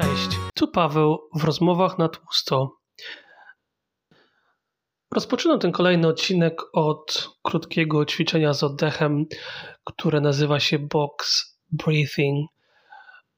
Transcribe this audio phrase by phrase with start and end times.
[0.00, 2.78] Cześć, tu Paweł w rozmowach na tłusto.
[5.14, 9.26] Rozpoczynam ten kolejny odcinek od krótkiego ćwiczenia z oddechem,
[9.84, 12.50] które nazywa się box breathing.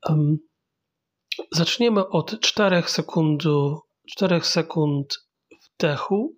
[0.09, 0.39] Um,
[1.53, 3.43] zaczniemy od 4 sekund,
[4.11, 5.29] 4 sekund
[5.63, 6.37] wdechu.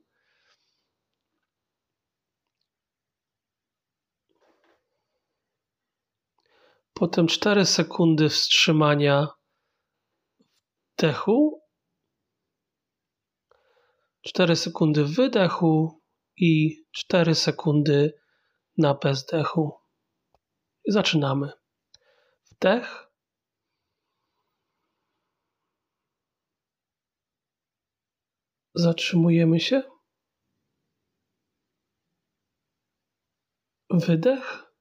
[6.95, 9.29] Potem 4 sekundy wstrzymania
[10.97, 11.63] wdechu,
[14.23, 16.01] 4 sekundy wydechu
[16.37, 18.21] i 4 sekundy
[18.79, 19.73] na bezdechu.
[20.89, 21.53] Zaczynamy.
[22.51, 23.13] Wdech.
[28.75, 29.83] Zatrzymujemy się.
[33.91, 34.72] Wydech.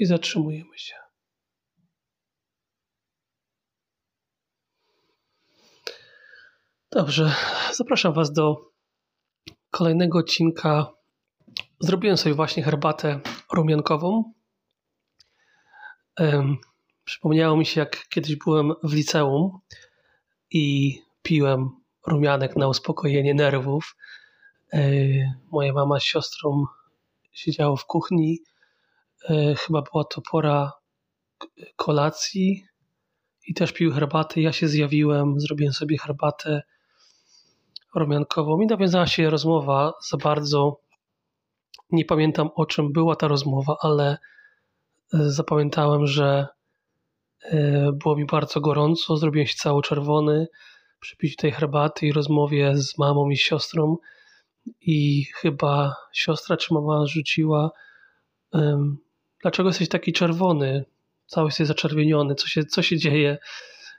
[0.00, 0.94] I zatrzymujemy się.
[6.90, 7.34] Dobrze,
[7.74, 8.70] zapraszam Was do
[9.70, 10.92] kolejnego odcinka.
[11.80, 13.20] Zrobiłem sobie właśnie herbatę
[13.52, 14.32] rumiankową.
[17.04, 19.58] Przypomniało mi się, jak kiedyś byłem w liceum
[20.50, 21.70] i piłem
[22.06, 23.96] rumianek na uspokojenie nerwów.
[25.50, 26.64] Moja mama z siostrą
[27.32, 28.59] siedziało w kuchni E,
[29.58, 30.72] chyba była to pora
[31.76, 32.64] kolacji
[33.46, 34.40] i też pił herbatę.
[34.40, 36.62] Ja się zjawiłem, zrobiłem sobie herbatę
[37.94, 40.80] rumiankową i nawiązała się rozmowa za bardzo.
[41.90, 44.18] Nie pamiętam o czym była ta rozmowa, ale
[45.14, 46.46] e, zapamiętałem, że
[47.42, 50.46] e, było mi bardzo gorąco, zrobiłem się cały czerwony
[51.00, 53.96] przy piciu tej herbaty i rozmowie z mamą i siostrą
[54.80, 57.70] i chyba siostra czy mama rzuciła
[59.42, 60.84] dlaczego jesteś taki czerwony?
[61.26, 63.38] Cały jesteś zaczerwieniony, co się, co się dzieje?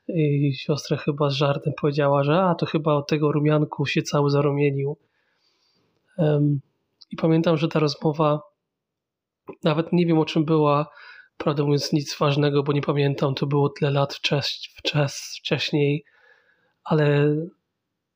[0.07, 4.29] I siostra chyba z żartem powiedziała, że a to chyba od tego rumianku się cały
[4.29, 4.97] zarumienił.
[6.17, 6.61] Um,
[7.11, 8.41] I pamiętam, że ta rozmowa,
[9.63, 10.89] nawet nie wiem o czym była,
[11.37, 16.05] prawdę mówiąc nic ważnego, bo nie pamiętam, to było tyle lat wczes, wczes, wcześniej,
[16.83, 17.35] ale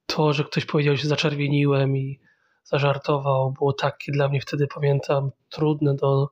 [0.05, 2.19] to, że ktoś powiedział, że zaczerwieniłem i
[2.63, 6.29] zażartował, było takie dla mnie wtedy, pamiętam, trudne do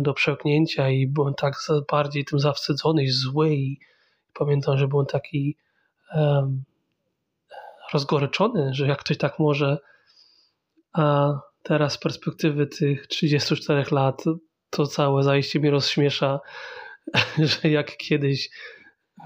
[0.00, 1.54] do przełknięcia i byłem tak
[1.90, 3.78] bardziej tym zawstydzony i zły i
[4.34, 5.56] pamiętam, że byłem taki
[6.14, 6.64] um,
[7.92, 9.78] rozgoryczony, że jak ktoś tak może,
[10.92, 14.24] a teraz z perspektywy tych 34 lat
[14.70, 16.40] to całe zajście mi rozśmiesza,
[17.62, 18.50] że jak kiedyś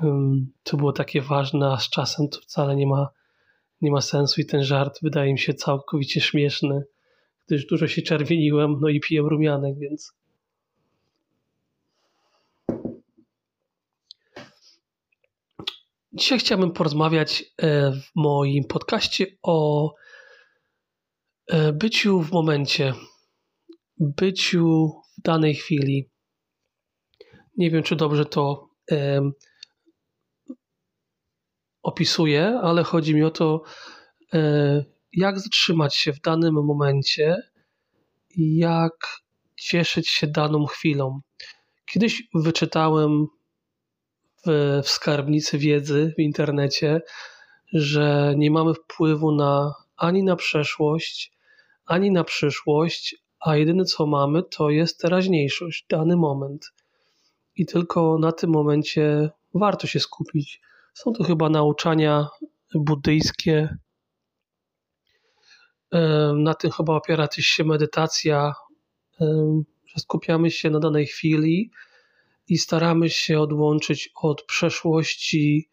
[0.02, 3.08] um, to było takie ważne, a z czasem to wcale nie ma,
[3.80, 6.84] nie ma sensu i ten żart wydaje mi się całkowicie śmieszny,
[7.46, 10.19] gdyż dużo się czerwieniłem, no i piję rumianek, więc
[16.12, 19.90] Dzisiaj chciałbym porozmawiać e, w moim podcaście o
[21.46, 22.94] e, byciu w momencie,
[23.98, 26.10] byciu w danej chwili.
[27.56, 29.30] Nie wiem, czy dobrze to e,
[31.82, 33.62] opisuję, ale chodzi mi o to,
[35.12, 37.36] jak zatrzymać się w danym momencie
[38.36, 39.22] jak
[39.56, 41.20] cieszyć się daną chwilą.
[41.86, 43.26] Kiedyś wyczytałem
[44.46, 47.00] w, w skarbnicy wiedzy w internecie,
[47.72, 51.32] że nie mamy wpływu na ani na przeszłość,
[51.86, 56.72] ani na przyszłość, a jedyne co mamy to jest teraźniejszość, dany moment.
[57.56, 60.60] I tylko na tym momencie warto się skupić.
[60.94, 62.28] Są to chyba nauczania
[62.74, 63.76] buddyjskie.
[66.36, 68.54] Na tym chyba opiera też się medytacja,
[69.86, 71.70] że skupiamy się na danej chwili
[72.50, 75.70] i staramy się odłączyć od przeszłości,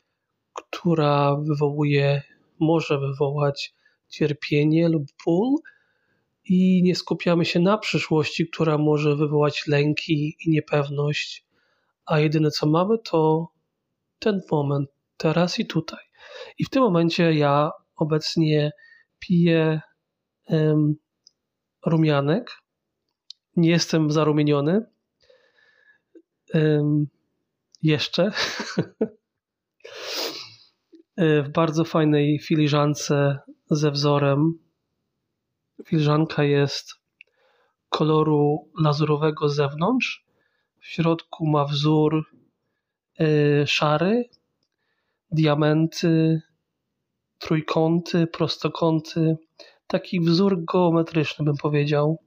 [0.54, 2.22] która wywołuje,
[2.60, 3.74] może wywołać
[4.10, 5.56] cierpienie lub ból,
[6.46, 11.46] i nie skupiamy się na przyszłości, która może wywołać lęki i niepewność,
[12.06, 13.48] a jedyne co mamy to
[14.20, 16.04] ten moment, teraz i tutaj.
[16.60, 18.72] I w tym momencie ja obecnie
[19.20, 19.82] piję
[20.50, 20.96] um,
[21.86, 22.52] rumianek.
[23.56, 24.97] Nie jestem zarumieniony,
[27.84, 28.24] jeszcze
[31.18, 33.40] e, w bardzo fajnej filiżance
[33.70, 34.60] ze wzorem.
[35.86, 36.94] Filiżanka jest
[37.90, 40.26] koloru lazurowego z zewnątrz.
[40.80, 42.26] W środku ma wzór
[43.20, 44.30] e, szary,
[45.32, 46.42] diamenty,
[47.38, 49.38] trójkąty, prostokąty.
[49.88, 52.18] Taki wzór geometryczny bym powiedział.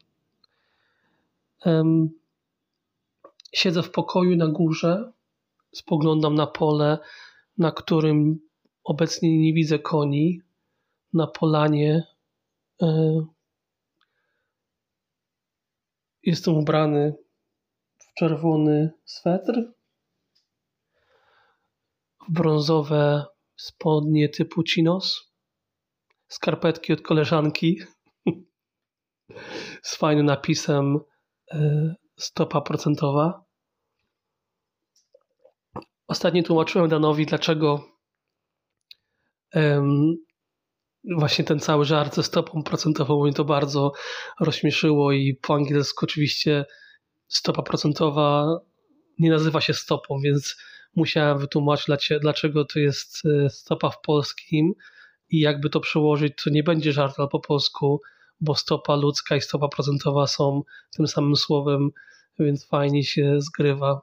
[3.53, 5.13] Siedzę w pokoju na górze,
[5.75, 6.99] spoglądam na pole,
[7.59, 8.41] na którym
[8.85, 10.41] obecnie nie widzę koni,
[11.13, 12.03] na polanie.
[12.83, 13.21] E,
[16.23, 17.15] jestem ubrany
[17.99, 19.73] w czerwony swetr,
[22.29, 23.25] w brązowe
[23.57, 25.33] spodnie typu chinos,
[26.29, 27.81] skarpetki od koleżanki
[29.83, 31.01] z fajnym napisem
[31.53, 33.45] e, stopa procentowa.
[36.07, 37.85] Ostatnio tłumaczyłem Danowi, dlaczego
[39.55, 40.15] um,
[41.17, 43.93] właśnie ten cały żart ze stopą procentową mnie to bardzo
[44.41, 46.65] rozśmieszyło i po angielsku oczywiście
[47.29, 48.47] stopa procentowa
[49.19, 50.57] nie nazywa się stopą, więc
[50.97, 54.73] musiałem wytłumaczyć, dlaczego to jest e, stopa w polskim
[55.29, 58.01] i jakby to przełożyć, to nie będzie żart ale po polsku,
[58.41, 60.63] bo stopa ludzka i stopa procentowa są
[60.97, 61.91] tym samym słowem,
[62.39, 64.01] więc fajnie się zgrywa.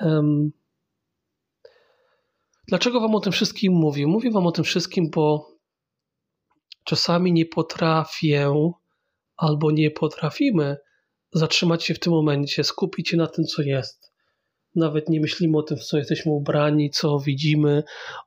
[0.00, 0.52] Um,
[2.68, 4.06] dlaczego Wam o tym wszystkim mówię?
[4.06, 5.50] Mówię Wam o tym wszystkim, bo
[6.84, 8.72] czasami nie potrafię
[9.36, 10.76] albo nie potrafimy
[11.32, 14.12] zatrzymać się w tym momencie, skupić się na tym, co jest.
[14.74, 17.82] Nawet nie myślimy o tym, w co jesteśmy ubrani, co widzimy,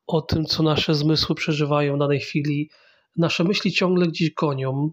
[0.07, 2.69] o tym, co nasze zmysły przeżywają w danej chwili.
[3.17, 4.91] Nasze myśli ciągle gdzieś gonią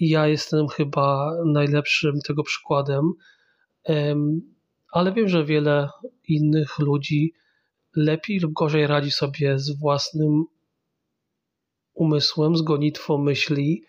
[0.00, 3.12] ja jestem chyba najlepszym tego przykładem.
[4.92, 5.88] Ale wiem, że wiele
[6.28, 7.32] innych ludzi
[7.96, 10.44] lepiej lub gorzej radzi sobie z własnym
[11.94, 13.84] umysłem, z gonitwą myśli,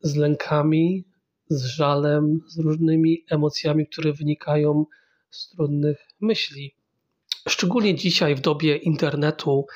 [0.00, 1.04] z lękami,
[1.48, 4.84] z żalem, z różnymi emocjami, które wynikają
[5.30, 6.74] z trudnych myśli.
[7.48, 9.66] Szczególnie dzisiaj, w dobie internetu,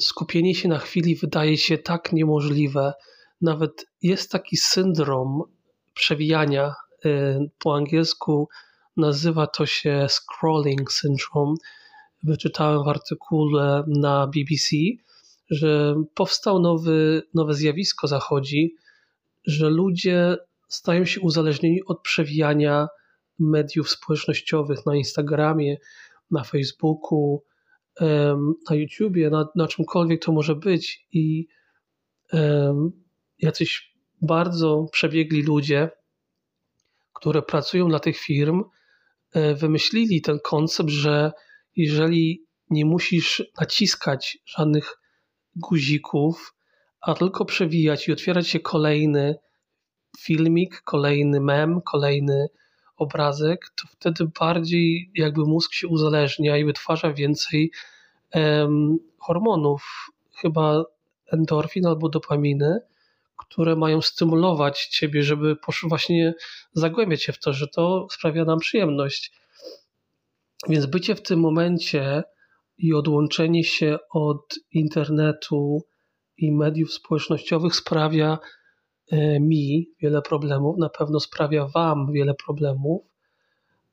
[0.00, 2.92] skupienie się na chwili wydaje się tak niemożliwe.
[3.40, 5.42] Nawet jest taki syndrom
[5.94, 6.74] przewijania.
[7.06, 8.48] Y, po angielsku
[8.96, 11.54] nazywa to się scrolling syndrome.
[12.22, 14.76] Wyczytałem w artykule na BBC,
[15.50, 18.74] że powstał nowy, nowe zjawisko zachodzi,
[19.46, 20.36] że ludzie
[20.68, 22.88] stają się uzależnieni od przewijania
[23.38, 25.76] mediów społecznościowych na Instagramie,
[26.30, 27.42] na Facebooku,
[28.70, 31.48] na YouTubie, na, na czymkolwiek to może być i
[33.38, 35.90] jacyś bardzo przebiegli ludzie,
[37.12, 38.64] które pracują dla tych firm,
[39.32, 41.32] e, wymyślili ten koncept, że
[41.76, 44.98] jeżeli nie musisz naciskać żadnych
[45.56, 46.54] guzików,
[47.00, 49.38] a tylko przewijać i otwierać się kolejny
[50.18, 52.48] filmik, kolejny mem, kolejny
[53.02, 57.70] obrazek, to wtedy bardziej jakby mózg się uzależnia i wytwarza więcej
[58.34, 60.10] um, hormonów,
[60.40, 60.84] chyba
[61.32, 62.80] endorfin albo dopaminy,
[63.36, 66.34] które mają stymulować ciebie, żeby właśnie
[66.72, 69.32] zagłębiać się w to, że to sprawia nam przyjemność.
[70.68, 72.22] Więc bycie w tym momencie
[72.78, 75.82] i odłączenie się od internetu
[76.36, 78.38] i mediów społecznościowych sprawia
[79.40, 83.02] mi wiele problemów, na pewno sprawia Wam wiele problemów,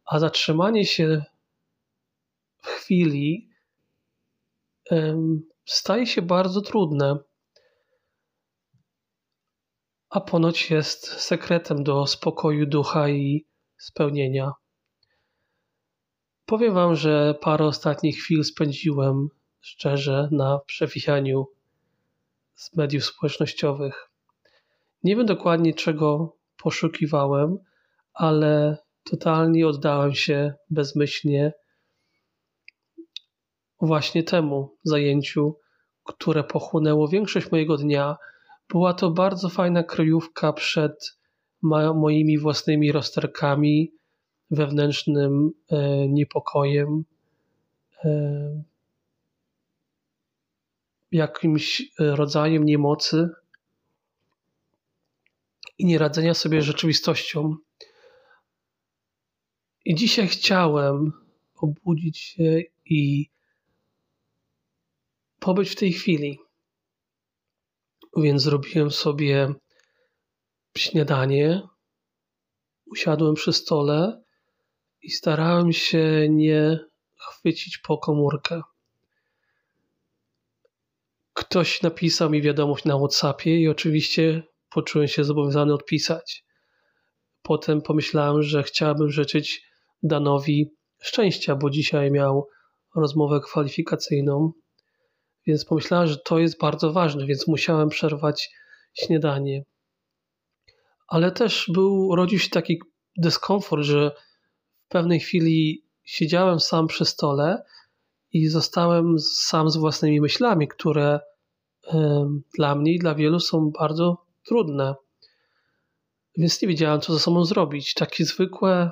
[0.05, 1.23] a zatrzymanie się
[2.61, 3.49] w chwili
[5.65, 7.17] staje się bardzo trudne,
[10.09, 13.45] a ponoć jest sekretem do spokoju ducha i
[13.77, 14.53] spełnienia.
[16.45, 19.29] Powiem Wam, że parę ostatnich chwil spędziłem
[19.61, 21.47] szczerze na przewijaniu
[22.55, 24.08] z mediów społecznościowych.
[25.03, 27.57] Nie wiem dokładnie czego poszukiwałem,
[28.13, 31.53] ale totalnie oddałem się bezmyślnie
[33.81, 35.55] właśnie temu zajęciu,
[36.03, 38.17] które pochłonęło większość mojego dnia.
[38.69, 41.19] Była to bardzo fajna kryjówka przed
[41.95, 43.91] moimi własnymi rozterkami,
[44.51, 47.03] wewnętrznym e, niepokojem,
[48.05, 48.63] e,
[51.11, 53.29] jakimś rodzajem niemocy
[55.79, 57.55] i nieradzenia sobie z rzeczywistością.
[59.85, 61.11] I dzisiaj chciałem
[61.55, 63.29] obudzić się i
[65.39, 66.39] pobyć w tej chwili.
[68.17, 69.53] Więc zrobiłem sobie
[70.77, 71.61] śniadanie,
[72.85, 74.23] usiadłem przy stole
[75.01, 76.79] i starałem się nie
[77.15, 78.61] chwycić po komórkę.
[81.33, 86.45] Ktoś napisał mi wiadomość na WhatsAppie i oczywiście poczułem się zobowiązany odpisać.
[87.41, 89.61] Potem pomyślałem, że chciałbym życzyć
[90.03, 90.71] Danowi
[91.01, 92.47] szczęścia, bo dzisiaj miał
[92.95, 94.51] rozmowę kwalifikacyjną
[95.49, 98.49] więc pomyślałem, że to jest bardzo ważne, więc musiałem przerwać
[98.93, 99.63] śniadanie.
[101.07, 102.81] Ale też był, rodził się taki
[103.17, 104.11] dyskomfort, że
[104.85, 107.63] w pewnej chwili siedziałem sam przy stole
[108.31, 111.19] i zostałem sam z własnymi myślami, które
[112.57, 114.95] dla mnie i dla wielu są bardzo trudne.
[116.37, 117.93] Więc nie wiedziałem, co ze sobą zrobić.
[117.93, 118.91] Takie zwykłe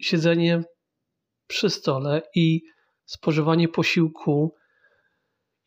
[0.00, 0.62] siedzenie
[1.46, 2.62] przy stole i
[3.04, 4.54] spożywanie posiłku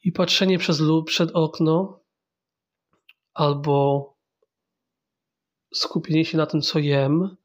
[0.04, 2.04] i patrzenie przez lub przed okno
[3.34, 4.06] albo
[5.74, 7.38] skupienie się na tym, co jem,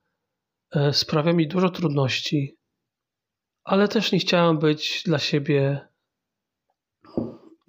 [0.70, 2.58] e, sprawia mi dużo trudności.
[3.64, 5.88] Ale też nie chciałem być dla siebie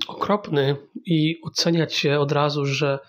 [0.08, 3.00] okropny i oceniać się od razu, że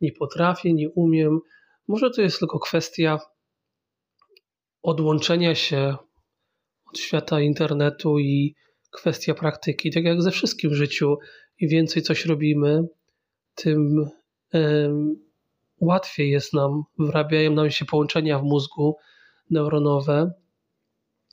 [0.00, 1.40] nie potrafię, nie umiem.
[1.88, 3.18] Może to jest tylko kwestia
[4.82, 5.96] odłączenia się
[6.90, 8.54] od świata internetu i
[8.90, 9.90] kwestia praktyki.
[9.90, 11.18] Tak jak ze wszystkim w życiu,
[11.60, 12.88] im więcej coś robimy,
[13.54, 14.10] tym
[15.80, 18.96] łatwiej jest nam, wyrabiają nam się połączenia w mózgu
[19.50, 20.32] neuronowe,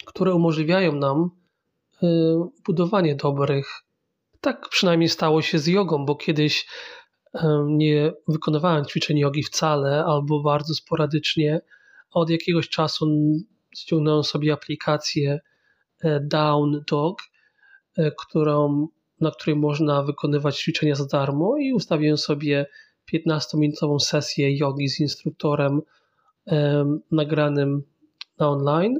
[0.05, 1.29] które umożliwiają nam
[2.65, 3.82] budowanie dobrych.
[4.43, 6.67] Tak przynajmniej stało się z jogą, bo kiedyś
[7.65, 11.61] nie wykonywałem ćwiczeń jogi wcale albo bardzo sporadycznie.
[12.11, 13.05] Od jakiegoś czasu
[13.75, 15.39] ściągnąłem sobie aplikację
[16.03, 17.21] e, Down Dog,
[17.97, 18.87] e, którą,
[19.21, 22.65] na której można wykonywać ćwiczenia za darmo i ustawiłem sobie
[23.13, 25.81] 15-minutową sesję jogi z instruktorem
[27.11, 27.83] nagranym
[28.39, 28.99] na online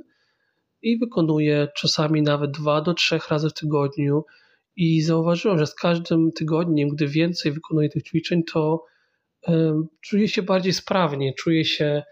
[0.81, 4.25] i wykonuję czasami nawet dwa do trzech razy w tygodniu.
[4.75, 8.83] I zauważyłem, że z każdym tygodniem, gdy więcej wykonuję tych ćwiczeń, to
[9.47, 12.03] um, czuję się bardziej sprawnie, czuję się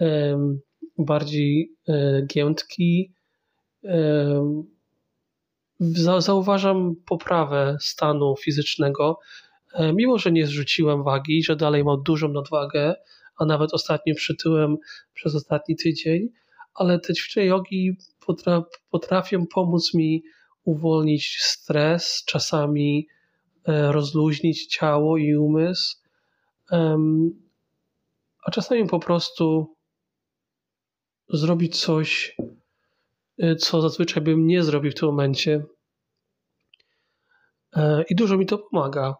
[0.00, 0.60] um,
[0.98, 3.14] bardziej um, giętki.
[6.18, 9.18] Zauważam poprawę stanu fizycznego
[9.72, 12.94] E, mimo że nie zrzuciłem wagi, że dalej mam dużą nadwagę,
[13.36, 14.76] a nawet ostatnio przytyłem
[15.14, 16.28] przez ostatni tydzień,
[16.74, 17.96] ale te ćwiczenia jogi
[18.90, 20.22] potrafią pomóc mi
[20.64, 23.08] uwolnić stres, czasami
[23.68, 25.96] e, rozluźnić ciało i umysł,
[28.44, 29.76] a czasami po prostu
[31.28, 32.36] zrobić coś,
[33.38, 35.64] e, co zazwyczaj bym nie zrobił w tym momencie.
[38.08, 39.14] I dużo mi to pomaga.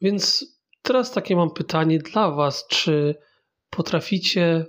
[0.00, 0.46] Więc
[0.82, 3.14] teraz takie mam pytanie dla Was: czy
[3.70, 4.66] potraficie,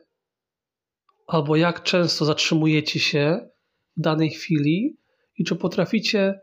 [1.27, 3.49] albo jak często zatrzymujecie się
[3.97, 4.97] w danej chwili,
[5.37, 6.39] i czy potraficie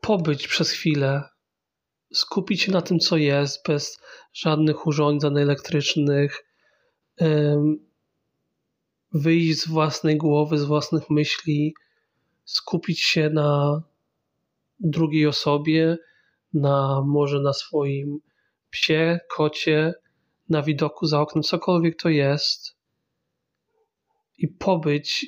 [0.00, 1.22] pobyć przez chwilę,
[2.12, 4.00] skupić się na tym, co jest, bez
[4.32, 6.44] żadnych urządzeń elektrycznych,
[9.12, 11.74] wyjść z własnej głowy, z własnych myśli,
[12.44, 13.82] skupić się na
[14.80, 15.96] drugiej osobie,
[16.54, 18.18] na może na swoim
[18.70, 19.94] psie, kocie,
[20.48, 22.76] na widoku za oknem, cokolwiek to jest
[24.38, 25.26] i pobyć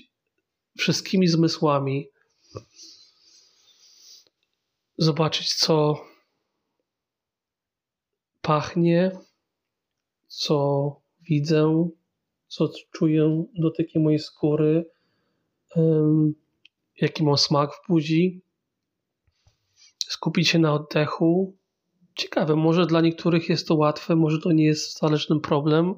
[0.78, 2.08] wszystkimi zmysłami,
[4.98, 6.04] zobaczyć co
[8.42, 9.10] pachnie,
[10.26, 10.96] co
[11.28, 11.90] widzę,
[12.46, 14.90] co czuję dotykiem mojej skóry,
[17.00, 18.42] jaki mam smak w buzi,
[20.08, 21.56] skupić się na oddechu.
[22.14, 25.94] Ciekawe, może dla niektórych jest to łatwe, może to nie jest wcale żaden problem.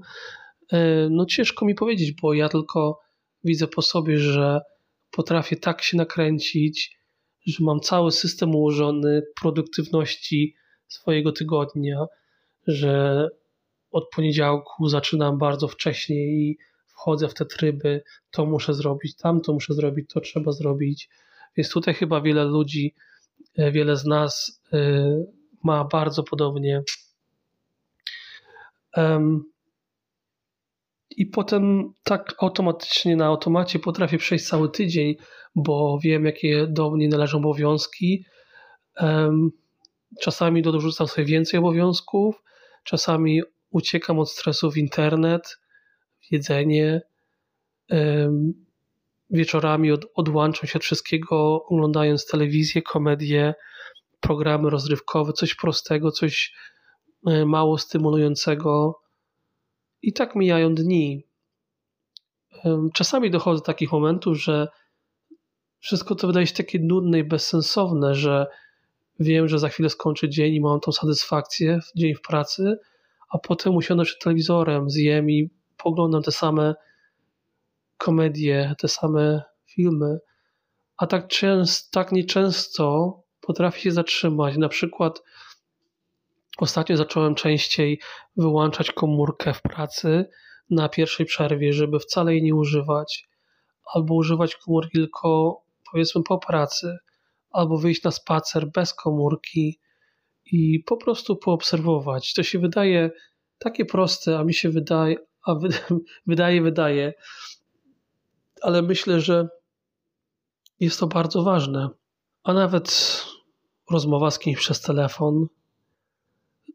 [0.73, 3.00] E, no ciężko mi powiedzieć, bo ja tylko
[3.44, 4.61] widzę po sobie, że
[5.12, 6.99] potrafię tak się nakręcić,
[7.47, 10.54] że mam cały system ułożony produktywności
[10.88, 12.07] swojego tygodnia,
[12.66, 13.28] że
[13.90, 19.75] od poniedziałku zaczynam bardzo wcześnie i wchodzę w te tryby, to muszę zrobić, tamto muszę
[19.75, 21.09] zrobić, to trzeba zrobić.
[21.57, 22.95] Więc tutaj chyba wiele ludzi
[23.57, 24.78] E, wiele z nas e,
[25.64, 26.83] ma bardzo podobnie.
[31.16, 35.16] I potem tak automatycznie na automacie potrafię przejść cały tydzień,
[35.54, 38.25] bo wiem, jakie do mnie należą obowiązki.
[40.21, 42.42] Czasami dorzucam sobie więcej obowiązków,
[42.85, 45.59] czasami uciekam od stresu w internet,
[46.21, 47.00] w jedzenie
[49.31, 53.54] wieczorami od, odłączam się od wszystkiego, oglądając telewizję, komedię,
[54.21, 56.54] programy rozrywkowe, coś prostego, coś
[57.26, 59.01] e, mało stymulującego.
[60.02, 61.26] I tak mijają dni.
[62.92, 64.68] Czasami dochodzę do takich momentów, że
[65.78, 68.47] wszystko to wydaje się takie nudne i bezsensowne, że
[69.21, 72.78] wiem, że za chwilę skończę dzień i mam tą satysfakcję w dzień w pracy,
[73.30, 76.75] a potem usiądę przed telewizorem, zjem i poglądam te same
[77.99, 80.18] komedie, te same filmy,
[80.97, 84.56] a tak, często, tak nieczęsto potrafi się zatrzymać.
[84.56, 85.23] Na przykład
[86.62, 88.00] Ostatnio zacząłem częściej
[88.37, 90.31] wyłączać komórkę w pracy
[90.71, 93.28] na pierwszej przerwie, żeby wcale jej nie używać,
[93.95, 95.61] albo używać komórki tylko
[95.92, 96.97] powiedzmy po pracy,
[97.50, 99.81] albo wyjść na spacer bez komórki
[100.52, 102.35] i po prostu poobserwować.
[102.35, 103.11] To się wydaje
[103.59, 105.16] takie proste, a mi się wydaje,
[105.47, 105.54] a
[106.26, 107.14] wydaje, wydaje,
[108.61, 109.49] ale myślę, że
[110.81, 111.88] jest to bardzo ważne.
[112.42, 113.21] A nawet
[113.90, 115.47] rozmowa z kimś przez telefon.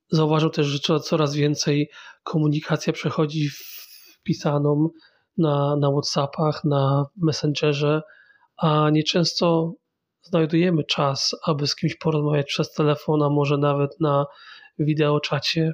[0.10, 1.90] Zauważył też, że coraz więcej
[2.24, 4.90] komunikacja przechodzi w pisaną
[5.38, 8.02] na, na WhatsAppach, na Messengerze,
[8.58, 9.74] a nieczęsto
[10.22, 14.26] znajdujemy czas, aby z kimś porozmawiać przez telefon, a może nawet na
[14.80, 15.74] wideoczacie.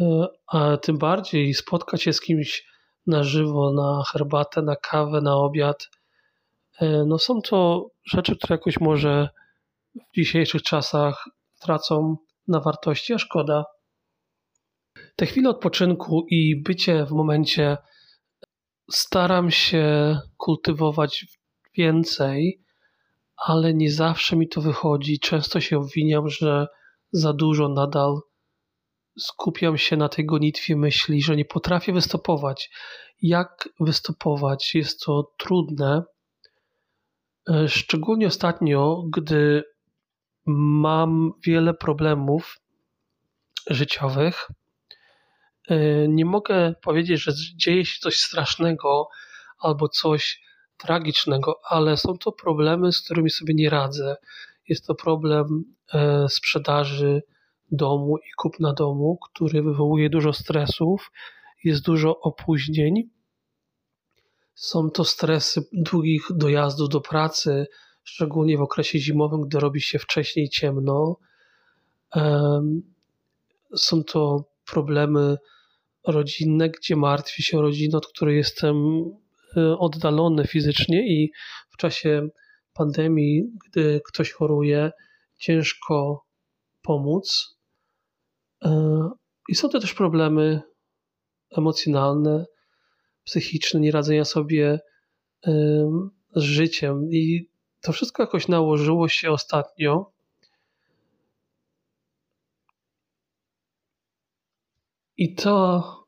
[0.00, 2.66] E, a tym bardziej spotkać się z kimś
[3.06, 5.88] na żywo, na herbatę, na kawę, na obiad.
[6.80, 9.28] E, no są to rzeczy, które jakoś może
[9.94, 11.24] w dzisiejszych czasach
[11.60, 12.16] tracą
[12.50, 13.64] na wartości, a szkoda.
[15.16, 17.76] Te chwile odpoczynku i bycie w momencie
[18.90, 21.26] staram się kultywować
[21.76, 22.64] więcej,
[23.36, 25.20] ale nie zawsze mi to wychodzi.
[25.20, 26.66] Często się obwiniam, że
[27.12, 28.20] za dużo nadal
[29.18, 32.70] skupiam się na tej gonitwie myśli, że nie potrafię wystopować.
[33.22, 34.74] Jak wystopować?
[34.74, 36.02] Jest to trudne.
[37.50, 39.62] E, szczególnie ostatnio, gdy
[40.56, 42.60] mam wiele problemów
[43.66, 44.48] życiowych.
[45.68, 49.08] E, nie mogę powiedzieć, że dzieje się coś strasznego
[49.58, 50.42] albo coś
[50.76, 54.16] tragicznego, ale są to problemy, z którymi sobie nie radzę.
[54.68, 55.64] Jest to problem
[55.94, 57.22] e, sprzedaży
[57.70, 61.12] domu i kupna domu, który wywołuje dużo stresów,
[61.64, 63.10] jest dużo opóźnień.
[64.54, 67.66] Są to stresy długich dojazdów do pracy,
[68.04, 71.16] szczególnie w okresie zimowym, gdy robi się wcześniej ciemno.
[73.76, 75.36] Są to problemy
[76.06, 78.76] rodzinne, gdzie martwi się rodzinę, od której jestem
[79.56, 81.32] e, oddalony fizycznie i
[81.70, 82.28] w czasie
[82.74, 84.90] pandemii, gdy ktoś choruje,
[85.38, 86.26] ciężko
[86.82, 87.56] pomóc.
[88.64, 89.10] E,
[89.48, 90.62] I są to też problemy
[91.56, 92.46] emocjonalne,
[93.24, 94.80] psychiczne, nieradzenia sobie
[96.36, 97.08] z życiem.
[97.12, 97.49] I
[97.80, 100.12] to wszystko jakoś nałożyło się ostatnio.
[105.16, 106.00] I to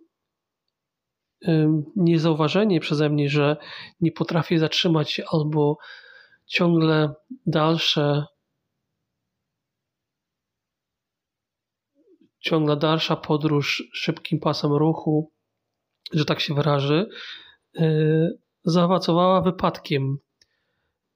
[1.96, 3.56] niezauważenie przeze mnie, że
[4.00, 5.78] nie potrafię zatrzymać się albo
[6.46, 7.14] ciągle
[7.46, 8.26] dalsze
[12.42, 15.32] ciągle dalsza podróż szybkim pasem ruchu,
[16.12, 17.08] że tak się wyraży,
[17.74, 20.18] yy, zaowocowała wypadkiem,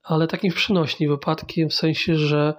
[0.06, 2.54] ale takim przenośnym wypadkiem w sensie, że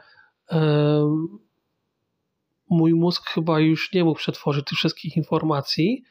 [2.69, 6.03] mój mózg chyba już nie mógł przetworzyć tych wszystkich informacji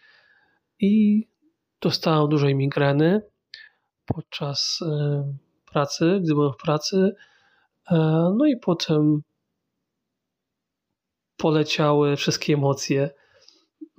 [0.80, 1.22] i
[1.80, 3.22] dostałem dużej migreny
[4.06, 4.80] podczas
[5.72, 7.14] pracy, gdy byłem w pracy.
[8.36, 9.22] No i potem
[11.36, 13.10] poleciały wszystkie emocje.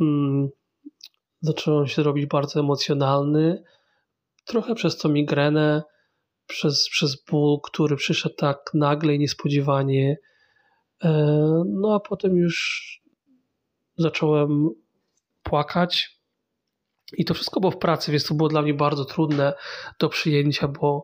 [0.02, 0.50] Mm,
[1.41, 3.63] zacząłem się robić bardzo emocjonalny.
[4.45, 5.84] Trochę przez to migrenę,
[6.48, 10.18] przez, przez ból, który przyszedł tak nagle i niespodziewanie.
[11.04, 11.10] E,
[11.66, 12.88] no a potem już
[13.98, 14.70] zacząłem
[15.44, 16.18] płakać.
[17.14, 19.54] I to wszystko było w pracy, więc to było dla mnie bardzo trudne
[20.00, 21.04] do przyjęcia, bo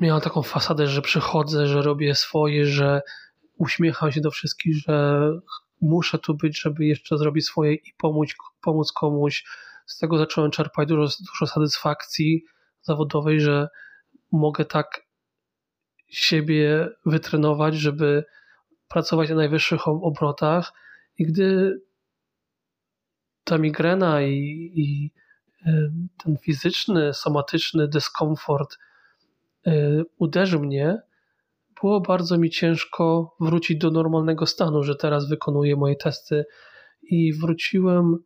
[0.00, 3.02] miałem taką fasadę, że przychodzę, że robię swoje, że
[3.58, 5.28] uśmiecham się do wszystkich, że
[5.80, 9.44] muszę tu być, żeby jeszcze zrobić swoje i pomóc, pomóc komuś.
[9.86, 12.44] Z tego zacząłem czerpać dużo, dużo satysfakcji
[12.82, 13.68] zawodowej, że
[14.32, 15.06] mogę tak
[16.08, 18.24] siebie wytrenować, żeby
[18.88, 20.72] pracować na najwyższych obrotach.
[21.18, 21.80] I gdy
[23.44, 25.10] ta migrena i, i
[25.66, 25.90] e,
[26.24, 28.78] ten fizyczny, somatyczny dyskomfort
[29.66, 30.98] e, uderzył mnie,
[31.80, 36.44] było bardzo mi ciężko wrócić do normalnego stanu, że teraz wykonuję moje testy
[37.02, 38.16] i wróciłem,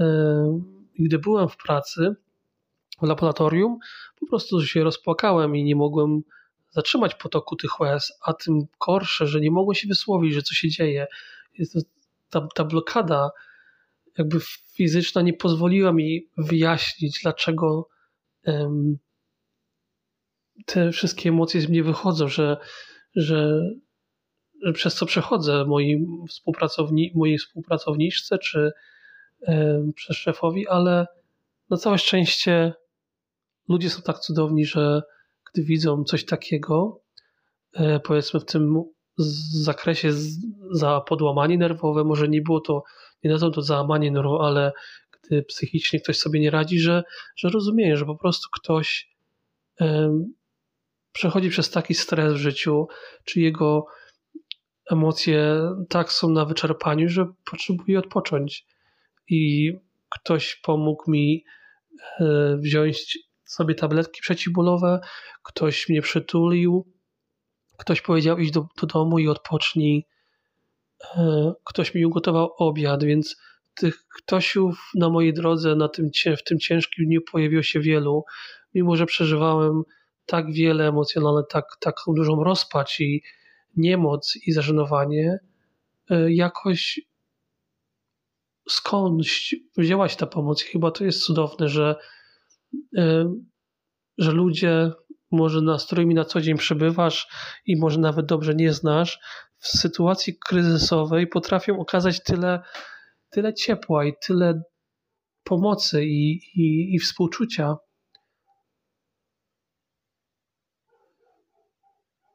[0.00, 0.60] e,
[0.98, 2.16] gdy byłem w pracy
[3.02, 3.78] laboratorium,
[4.20, 6.22] po prostu się rozpłakałem i nie mogłem
[6.70, 10.68] zatrzymać potoku tych łez, a tym gorsze, że nie mogłem się wysłowić, że co się
[10.68, 11.06] dzieje.
[12.30, 13.30] Ta, ta blokada
[14.18, 14.38] jakby
[14.74, 17.88] fizyczna nie pozwoliła mi wyjaśnić, dlaczego
[18.46, 18.98] um,
[20.66, 22.56] te wszystkie emocje z mnie wychodzą, że,
[23.16, 23.60] że,
[24.62, 28.72] że przez co przechodzę moi współpracowni, mojej współpracowniczce czy
[29.46, 31.06] e, przez szefowi, ale
[31.70, 32.74] na całe szczęście
[33.68, 35.02] ludzie są tak cudowni, że
[35.52, 37.00] gdy widzą coś takiego,
[37.74, 38.82] e, powiedzmy w tym
[39.52, 40.12] zakresie
[40.72, 42.82] za podłamanie nerwowe, może nie było to,
[43.24, 44.72] nie nazwą to załamanie nerwowe, ale
[45.10, 47.04] gdy psychicznie ktoś sobie nie radzi, że,
[47.36, 49.14] że rozumieje, że po prostu ktoś
[49.80, 50.34] um,
[51.12, 52.86] przechodzi przez taki stres w życiu,
[53.24, 53.86] czy jego
[54.90, 58.66] emocje tak są na wyczerpaniu, że potrzebuje odpocząć.
[59.28, 59.72] I
[60.08, 61.44] ktoś pomógł mi
[62.20, 65.00] e, wziąć sobie tabletki przeciwbólowe,
[65.42, 66.92] ktoś mnie przytulił,
[67.78, 70.06] ktoś powiedział iść do, do domu i odpocznij,
[71.16, 73.36] e, ktoś mi ugotował obiad, więc
[73.74, 78.24] tych ktośów na mojej drodze na tym, w tym ciężkim dniu pojawiło się wielu,
[78.74, 79.82] mimo że przeżywałem
[80.26, 83.22] tak wiele emocjonalne, tak, taką dużą rozpacz i
[83.76, 85.38] niemoc i zażenowanie,
[86.10, 87.00] e, jakoś
[88.68, 90.62] skądś wzięła się ta pomoc.
[90.62, 91.96] Chyba to jest cudowne, że,
[94.18, 94.92] że ludzie,
[95.30, 97.28] może na, z którymi na co dzień przebywasz
[97.66, 99.18] i może nawet dobrze nie znasz,
[99.58, 102.62] w sytuacji kryzysowej potrafią okazać tyle,
[103.30, 104.62] tyle ciepła i tyle
[105.44, 107.76] pomocy i, i, i współczucia.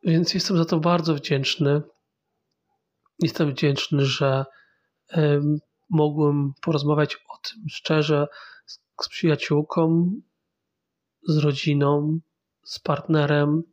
[0.03, 1.81] Więc jestem za to bardzo wdzięczny.
[3.19, 4.45] Jestem wdzięczny, że
[5.89, 8.27] mogłem porozmawiać o tym szczerze
[8.65, 10.11] z, z przyjaciółką,
[11.27, 12.19] z rodziną,
[12.63, 13.63] z partnerem,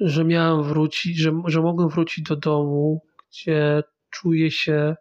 [0.00, 4.96] że miałem wrócić, że, że mogłem wrócić do domu, gdzie czuję się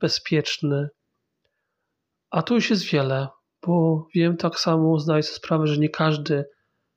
[0.00, 0.88] bezpieczny.
[2.30, 3.28] A tu już jest wiele,
[3.66, 6.44] bo wiem tak samo, zdaję sobie sprawę, że nie każdy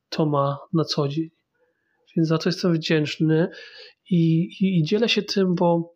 [0.09, 1.29] to ma na co dzień.
[2.15, 3.49] Więc za to jestem wdzięczny
[4.09, 5.95] i, i, i dzielę się tym, bo,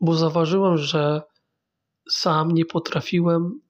[0.00, 1.22] bo zauważyłem, że
[2.10, 3.60] sam nie potrafiłem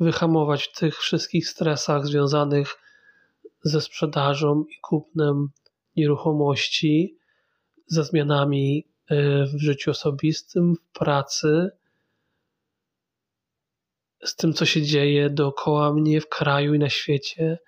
[0.00, 2.76] wyhamować w tych wszystkich stresach związanych
[3.64, 5.48] ze sprzedażą i kupnem
[5.96, 7.18] nieruchomości,
[7.86, 11.70] ze zmianami e, w życiu osobistym, w pracy,
[14.24, 17.58] z tym, co się dzieje dookoła mnie w kraju i na świecie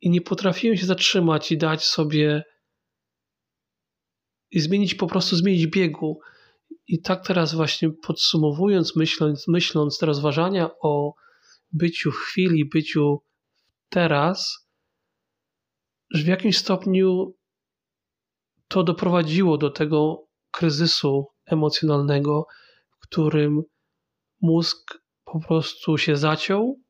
[0.00, 2.44] i nie potrafiłem się zatrzymać i dać sobie
[4.50, 6.20] i zmienić, po prostu zmienić biegu.
[6.86, 11.14] I tak teraz właśnie podsumowując, myśląc, myśląc rozważania o
[11.72, 13.22] byciu w chwili, byciu
[13.88, 14.68] teraz,
[16.10, 17.34] że w jakimś stopniu
[18.68, 22.46] to doprowadziło do tego kryzysu emocjonalnego,
[22.90, 23.62] w którym
[24.40, 26.80] mózg po prostu się zaciął,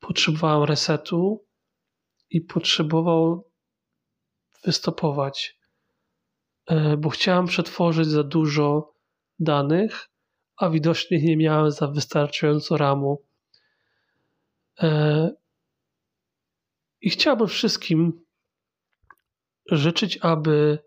[0.00, 1.50] potrzebowałem resetu,
[2.30, 3.50] i potrzebował
[4.64, 5.59] wystopować,
[6.98, 8.94] bo chciałem przetworzyć za dużo
[9.38, 10.08] danych,
[10.56, 13.22] a widocznie nie miałem za wystarczająco ramu.
[14.82, 15.30] E,
[17.00, 18.24] I chciałbym wszystkim
[19.70, 20.78] życzyć, aby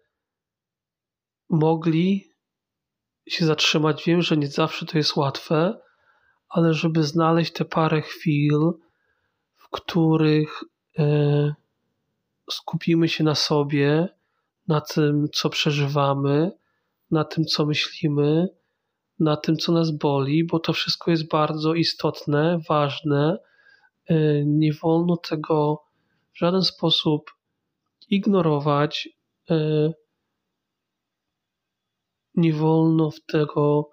[1.49, 2.33] mogli
[3.27, 4.03] się zatrzymać.
[4.05, 5.79] Wiem, że nie zawsze to jest łatwe,
[6.49, 8.71] ale żeby znaleźć te parę chwil,
[9.55, 10.63] w których
[10.99, 11.53] E,
[12.51, 14.07] skupimy się na sobie,
[14.67, 16.51] na tym, co przeżywamy,
[17.11, 18.47] na tym, co myślimy,
[19.19, 23.37] na tym, co nas boli, bo to wszystko jest bardzo istotne, ważne.
[24.09, 25.83] E, nie wolno tego
[26.33, 27.31] w żaden sposób
[28.09, 29.09] ignorować.
[29.49, 29.89] E,
[32.35, 33.89] nie wolno w tego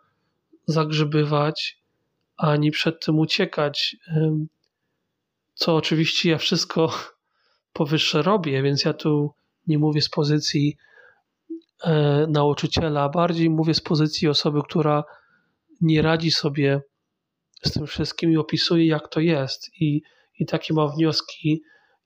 [0.66, 1.82] zagrzebywać,
[2.36, 3.96] ani przed tym uciekać
[5.60, 6.92] co oczywiście ja wszystko
[7.72, 9.34] powyższe robię, więc ja tu
[9.70, 10.76] nie mówię z pozycji
[11.84, 15.04] e, nauczyciela, bardziej mówię z pozycji osoby, która
[15.80, 16.82] nie radzi sobie
[17.64, 19.70] z tym wszystkim i opisuje, jak to jest.
[19.80, 20.02] I,
[20.38, 21.62] i takie ma wnioski.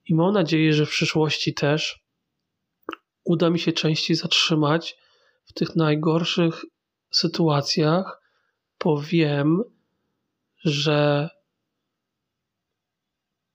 [0.06, 2.04] I mam nadzieję, że w przyszłości też
[3.24, 4.96] uda mi się częściej zatrzymać
[5.44, 6.64] w tych najgorszych
[7.10, 8.20] sytuacjach,
[8.84, 9.62] bo wiem,
[10.64, 11.28] że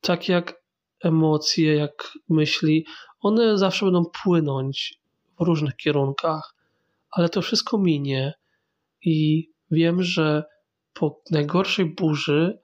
[0.02, 0.59] tak jak
[1.04, 2.86] emocje, jak myśli,
[3.20, 5.00] one zawsze będą płynąć
[5.40, 6.56] w różnych kierunkach,
[7.12, 8.34] ale to wszystko minie
[9.02, 10.44] i wiem, że
[10.94, 12.60] po najgorszej burzy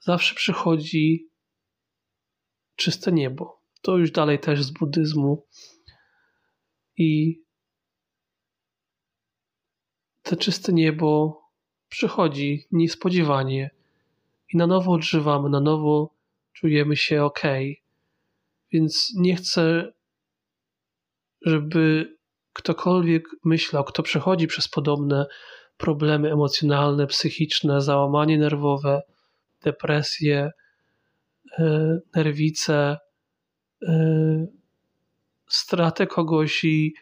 [0.00, 1.28] zawsze przychodzi
[2.76, 3.60] czyste niebo.
[3.82, 5.46] To już dalej też z buddyzmu.
[6.96, 7.42] I
[10.22, 11.40] to czyste niebo
[11.88, 13.70] przychodzi niespodziewanie
[14.52, 16.14] i na nowo odżywamy, na nowo
[16.60, 17.42] czujemy się ok.
[18.72, 19.92] Więc nie chcę,
[21.42, 22.16] żeby
[22.52, 25.26] ktokolwiek myślał, kto przechodzi przez podobne
[25.76, 29.02] problemy emocjonalne, psychiczne, załamanie nerwowe,
[29.62, 30.50] depresje,
[31.58, 32.96] e, nerwice,
[33.82, 34.46] e,
[35.48, 36.94] stratę kogoś i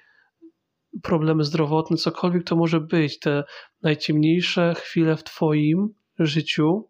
[1.02, 3.44] problemy zdrowotne, cokolwiek to może być, te
[3.82, 5.88] najciemniejsze chwile w Twoim
[6.18, 6.88] życiu,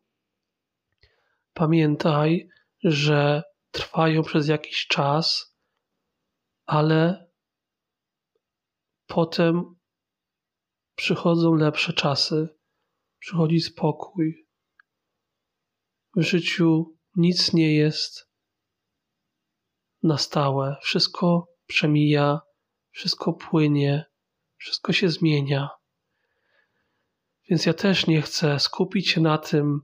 [1.57, 2.49] pamiętaj,
[2.85, 5.57] że trwają przez jakiś czas,
[6.67, 7.31] ale
[9.07, 9.77] potem
[10.95, 12.49] przychodzą lepsze czasy,
[13.19, 14.47] przychodzi spokój.
[16.17, 18.31] W życiu nic nie jest
[20.03, 22.41] na stałe, wszystko przemija,
[22.91, 24.05] wszystko płynie,
[24.57, 25.69] wszystko się zmienia.
[27.51, 29.81] Więc ja też nie chcę skupić się na tym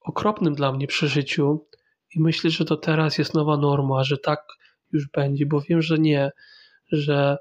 [0.00, 1.66] okropnym dla mnie przeżyciu
[2.14, 4.46] i myślę, że to teraz jest nowa norma, że tak
[4.92, 6.32] już będzie, bo wiem, że nie,
[6.92, 7.38] że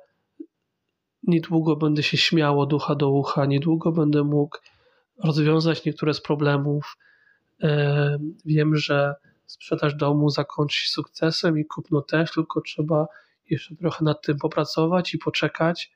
[1.24, 4.58] niedługo będę się śmiało ducha do ucha, niedługo będę mógł
[5.24, 6.98] rozwiązać niektóre z problemów.
[8.46, 13.08] Wiem, że sprzedaż domu zakończy się sukcesem i kupno też, tylko trzeba
[13.50, 15.92] jeszcze trochę nad tym popracować i poczekać.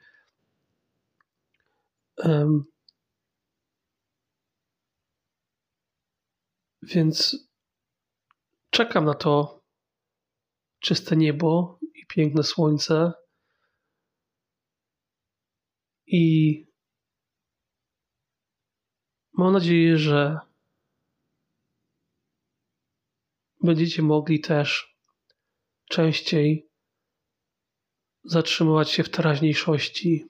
[6.85, 7.47] Więc
[8.69, 9.63] czekam na to
[10.79, 13.13] czyste niebo i piękne słońce.
[16.07, 16.65] I
[19.33, 20.39] mam nadzieję, że
[23.61, 24.97] będziecie mogli też
[25.89, 26.69] częściej
[28.23, 30.25] zatrzymywać się w teraźniejszości,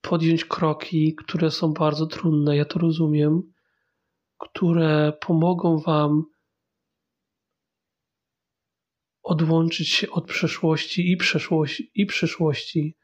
[0.00, 3.52] podjąć kroki, które są bardzo trudne, ja to rozumiem,
[4.38, 6.24] które pomogą Wam
[9.22, 12.96] odłączyć się od przeszłości i przeszłości, i przyszłości,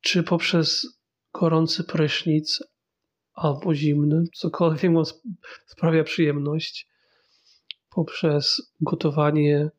[0.00, 0.86] czy poprzez
[1.32, 2.62] gorący prysznic
[3.32, 5.02] albo zimny, cokolwiek mu
[5.66, 6.88] sprawia przyjemność,
[7.90, 9.70] poprzez gotowanie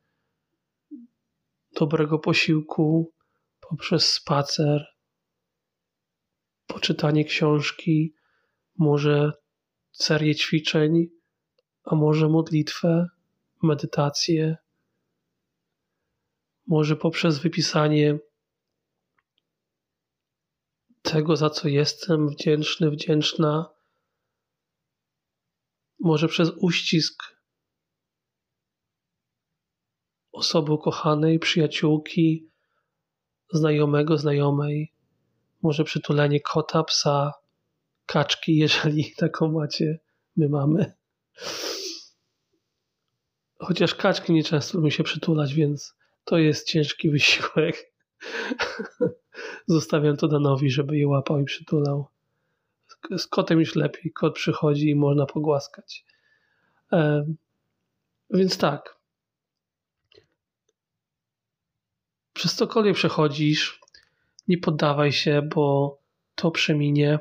[1.76, 3.14] dobrego posiłku,
[3.70, 4.86] poprzez spacer,
[6.68, 8.16] poczytanie książki,
[8.78, 9.34] może
[9.92, 11.08] serię ćwiczeń,
[11.84, 13.08] a może modlitwę,
[13.64, 14.58] medytację,
[16.68, 18.20] może poprzez wypisanie
[21.02, 23.70] tego, za co jestem wdzięczny, wdzięczna,
[26.00, 27.36] może przez uścisk
[30.32, 32.50] osoby ukochanej, przyjaciółki,
[33.54, 34.94] znajomego, znajomej,
[35.62, 37.34] może przytulenie kota, psa,
[38.06, 40.00] kaczki, jeżeli taką macie,
[40.38, 40.94] my mamy.
[43.60, 47.94] Chociaż kaczki nie często się przytulać, więc to jest ciężki wysiłek.
[49.68, 52.08] Zostawiam to Danowi, żeby je łapał i przytulał.
[53.18, 54.12] Z kotem już lepiej.
[54.14, 56.06] Kot przychodzi i można pogłaskać.
[56.94, 57.26] E,
[58.30, 59.00] więc tak.
[62.34, 63.80] Przez cokolwiek przechodzisz,
[64.48, 65.98] nie poddawaj się, bo
[66.36, 67.20] to przeminie.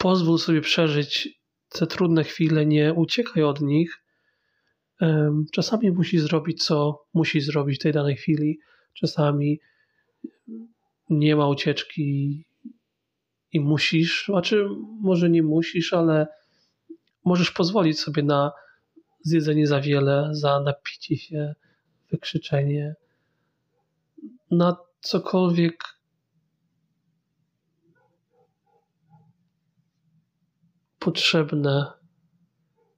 [0.00, 4.04] Pozwól sobie przeżyć te trudne chwile, nie uciekaj od nich.
[5.52, 8.58] Czasami musisz zrobić, co musisz zrobić w tej danej chwili.
[8.94, 9.60] Czasami
[11.10, 12.44] nie ma ucieczki
[13.52, 14.68] i musisz, znaczy
[15.00, 16.26] może nie musisz, ale
[17.24, 18.52] możesz pozwolić sobie na
[19.20, 21.54] zjedzenie za wiele, za napicie się,
[22.10, 22.94] wykrzyczenie,
[24.50, 25.99] na cokolwiek
[31.00, 31.92] potrzebne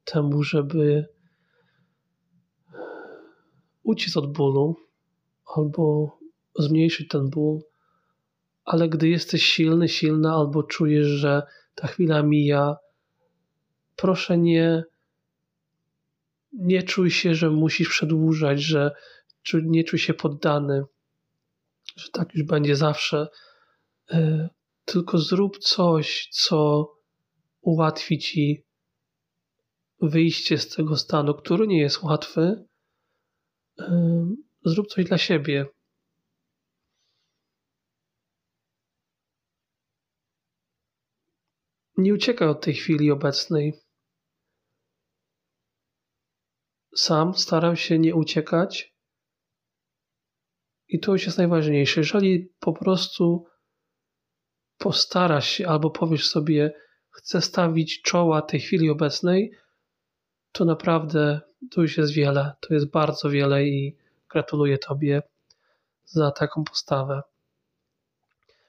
[0.04, 1.08] temu, żeby
[3.82, 4.76] uciec od bólu
[5.56, 6.16] albo
[6.58, 7.60] zmniejszyć ten ból,
[8.64, 11.42] ale gdy jesteś silny, silna albo czujesz, że
[11.74, 12.76] ta chwila mija,
[13.96, 14.84] proszę nie,
[16.52, 18.92] nie czuj się, że musisz przedłużać, że
[19.62, 20.84] nie czuj się poddany,
[21.96, 23.28] że tak już będzie zawsze.
[24.10, 24.48] E,
[24.84, 26.88] tylko zrób coś, co
[27.62, 28.66] ułatwi ci
[30.00, 32.64] wyjście z tego stanu, który nie jest łatwy.
[34.64, 35.66] Zrób coś dla siebie.
[41.96, 43.72] Nie uciekaj od tej chwili obecnej.
[46.96, 48.94] Sam staram się nie uciekać.
[50.88, 52.00] I to już jest najważniejsze.
[52.00, 53.46] Jeżeli po prostu
[54.78, 56.72] postarasz się albo powiesz sobie,
[57.12, 59.52] chcę stawić czoła tej chwili obecnej,
[60.52, 62.52] to naprawdę to już jest wiele.
[62.60, 63.96] To jest bardzo wiele i
[64.28, 65.22] gratuluję Tobie
[66.04, 67.22] za taką postawę.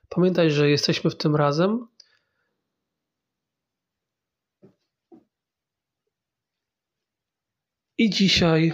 [0.10, 1.88] Pamiętaj, że jesteśmy w tym razem.
[7.98, 8.74] I dzisiaj,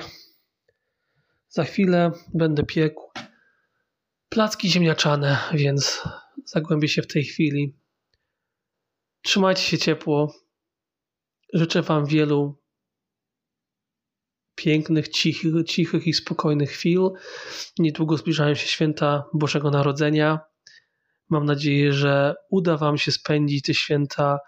[1.49, 3.12] za chwilę będę piekł
[4.29, 6.03] placki ziemniaczane, więc
[6.45, 7.75] zagłębię się w tej chwili.
[9.21, 10.34] Trzymajcie się ciepło.
[11.53, 12.60] Życzę Wam wielu
[14.55, 17.10] pięknych, cichych, cichych i spokojnych chwil.
[17.79, 20.39] Niedługo zbliżają się święta Bożego Narodzenia.
[21.29, 24.39] Mam nadzieję, że uda Wam się spędzić te święta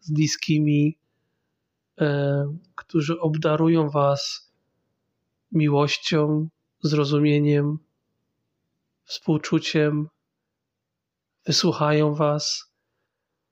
[0.00, 0.98] z bliskimi,
[2.00, 4.52] e, którzy obdarują Was
[5.52, 6.48] miłością,
[6.82, 7.78] zrozumieniem,
[9.04, 10.08] współczuciem,
[11.46, 12.69] wysłuchają Was.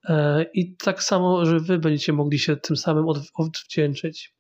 [0.09, 4.35] E, I tak samo, że Wy będziecie mogli się tym samym odwdzięczyć.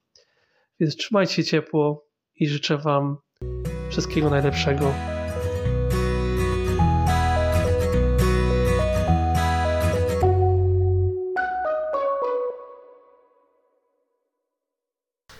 [0.80, 3.16] Więc trzymajcie ciepło i życzę Wam
[3.90, 5.17] wszystkiego najlepszego.